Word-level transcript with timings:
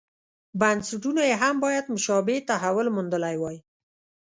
بنسټونو 0.59 1.21
یې 1.29 1.35
هم 1.41 1.55
باید 1.65 1.85
مشابه 1.93 2.35
تحول 2.49 2.87
موندلی 2.95 3.35
وای. 3.41 3.57